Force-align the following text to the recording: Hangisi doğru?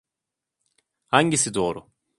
Hangisi 1.07 1.53
doğru? 1.53 1.91